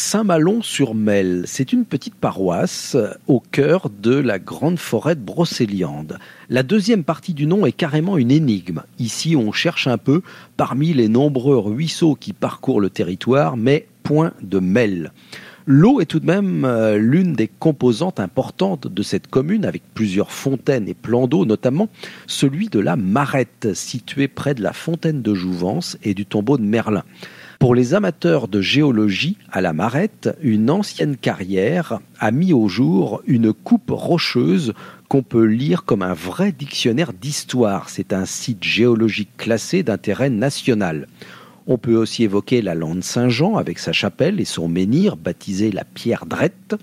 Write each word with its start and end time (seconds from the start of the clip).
Saint-Malon-sur-Mel, 0.00 1.42
c'est 1.46 1.72
une 1.72 1.84
petite 1.84 2.14
paroisse 2.14 2.96
au 3.26 3.40
cœur 3.40 3.90
de 3.90 4.14
la 4.14 4.38
grande 4.38 4.78
forêt 4.78 5.16
de 5.16 5.20
Brocéliande. 5.20 6.20
La 6.48 6.62
deuxième 6.62 7.02
partie 7.02 7.34
du 7.34 7.46
nom 7.46 7.66
est 7.66 7.72
carrément 7.72 8.16
une 8.16 8.30
énigme. 8.30 8.84
Ici, 9.00 9.34
on 9.34 9.50
cherche 9.50 9.88
un 9.88 9.98
peu 9.98 10.22
parmi 10.56 10.94
les 10.94 11.08
nombreux 11.08 11.58
ruisseaux 11.58 12.14
qui 12.14 12.32
parcourent 12.32 12.80
le 12.80 12.90
territoire, 12.90 13.56
mais 13.56 13.88
point 14.04 14.32
de 14.40 14.60
Mel. 14.60 15.12
L'eau 15.66 16.00
est 16.00 16.06
tout 16.06 16.20
de 16.20 16.26
même 16.26 16.64
euh, 16.64 16.96
l'une 16.96 17.32
des 17.32 17.48
composantes 17.48 18.20
importantes 18.20 18.86
de 18.86 19.02
cette 19.02 19.26
commune, 19.26 19.66
avec 19.66 19.82
plusieurs 19.94 20.30
fontaines 20.30 20.88
et 20.88 20.94
plans 20.94 21.26
d'eau, 21.26 21.44
notamment 21.44 21.88
celui 22.28 22.68
de 22.68 22.78
la 22.78 22.94
Marette, 22.94 23.74
située 23.74 24.28
près 24.28 24.54
de 24.54 24.62
la 24.62 24.72
fontaine 24.72 25.22
de 25.22 25.34
Jouvence 25.34 25.98
et 26.04 26.14
du 26.14 26.24
tombeau 26.24 26.56
de 26.56 26.62
Merlin. 26.62 27.02
Pour 27.58 27.74
les 27.74 27.92
amateurs 27.94 28.46
de 28.46 28.60
géologie 28.60 29.36
à 29.50 29.60
la 29.60 29.72
Marette, 29.72 30.28
une 30.40 30.70
ancienne 30.70 31.16
carrière 31.16 31.98
a 32.20 32.30
mis 32.30 32.52
au 32.52 32.68
jour 32.68 33.20
une 33.26 33.52
coupe 33.52 33.90
rocheuse 33.90 34.74
qu'on 35.08 35.24
peut 35.24 35.44
lire 35.44 35.84
comme 35.84 36.02
un 36.02 36.14
vrai 36.14 36.52
dictionnaire 36.52 37.12
d'histoire. 37.12 37.88
C'est 37.88 38.12
un 38.12 38.26
site 38.26 38.62
géologique 38.62 39.36
classé 39.36 39.82
d'intérêt 39.82 40.30
national. 40.30 41.08
On 41.66 41.78
peut 41.78 41.96
aussi 41.96 42.22
évoquer 42.22 42.62
la 42.62 42.76
lande 42.76 43.02
Saint-Jean 43.02 43.56
avec 43.56 43.80
sa 43.80 43.92
chapelle 43.92 44.40
et 44.40 44.44
son 44.44 44.68
menhir 44.68 45.16
baptisé 45.16 45.72
la 45.72 45.82
Pierre 45.82 46.26
Drette 46.26 46.76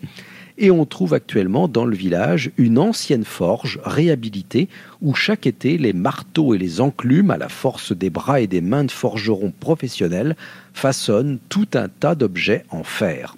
et 0.57 0.71
on 0.71 0.85
trouve 0.85 1.13
actuellement 1.13 1.67
dans 1.67 1.85
le 1.85 1.95
village 1.95 2.51
une 2.57 2.79
ancienne 2.79 3.25
forge 3.25 3.79
réhabilitée 3.83 4.69
où 5.01 5.13
chaque 5.13 5.47
été 5.47 5.77
les 5.77 5.93
marteaux 5.93 6.53
et 6.53 6.57
les 6.57 6.81
enclumes 6.81 7.31
à 7.31 7.37
la 7.37 7.49
force 7.49 7.91
des 7.91 8.09
bras 8.09 8.39
et 8.39 8.47
des 8.47 8.61
mains 8.61 8.85
de 8.85 8.91
forgerons 8.91 9.53
professionnels 9.59 10.35
façonnent 10.73 11.39
tout 11.49 11.67
un 11.73 11.89
tas 11.89 12.15
d'objets 12.15 12.65
en 12.69 12.83
fer. 12.83 13.35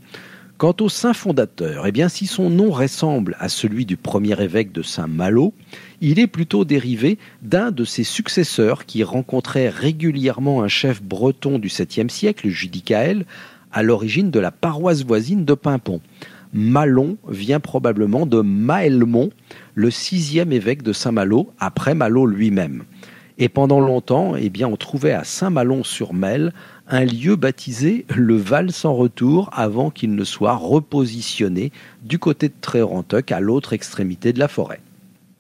Quant 0.58 0.76
au 0.82 0.90
saint 0.90 1.14
fondateur, 1.14 1.86
eh 1.86 1.92
bien 1.92 2.10
si 2.10 2.26
son 2.26 2.50
nom 2.50 2.72
ressemble 2.72 3.36
à 3.40 3.48
celui 3.48 3.86
du 3.86 3.96
premier 3.96 4.42
évêque 4.42 4.72
de 4.72 4.82
Saint-Malo, 4.82 5.54
il 6.02 6.20
est 6.20 6.26
plutôt 6.26 6.66
dérivé 6.66 7.20
d'un 7.44 7.70
de 7.70 7.86
ses 7.86 8.04
successeurs 8.04 8.86
qui 8.88 9.04
rencontrait 9.04 9.70
régulièrement 9.70 10.64
un 10.64 10.68
chef 10.68 11.04
breton 11.04 11.60
du 11.60 11.68
7e 11.68 12.10
siècle, 12.10 12.50
Judicaël, 12.50 13.26
à 13.72 13.84
l'origine 13.84 14.32
de 14.32 14.40
la 14.40 14.50
paroisse 14.50 15.04
voisine 15.06 15.46
de 15.46 15.54
Pimpon. 15.54 16.02
Malon 16.54 17.18
vient 17.28 17.60
probablement 17.60 18.26
de 18.26 18.42
Maelmont, 18.42 19.30
le 19.76 19.92
sixième 19.92 20.52
évêque 20.52 20.84
de 20.84 20.94
Saint-Malo, 20.94 21.52
après 21.60 21.96
Malo 21.96 22.26
lui-même. 22.26 22.84
Et 23.40 23.50
pendant 23.50 23.80
longtemps, 23.80 24.36
eh 24.36 24.50
bien, 24.50 24.68
on 24.68 24.78
trouvait 24.78 25.12
à 25.12 25.24
Saint-Malon-sur-Mel 25.24 26.54
un 26.88 27.06
lieu 27.06 27.36
baptisé 27.36 28.06
le 28.16 28.36
Val 28.36 28.72
sans 28.72 28.94
retour 28.94 29.50
avant 29.54 29.92
qu'il 29.92 30.16
ne 30.16 30.24
soit 30.24 30.56
repositionné 30.56 31.72
du 32.02 32.18
côté 32.18 32.48
de 32.48 32.54
Trérantoc 32.60 33.32
à 33.32 33.40
l'autre 33.40 33.74
extrémité 33.74 34.34
de 34.34 34.40
la 34.40 34.48
forêt. 34.48 34.80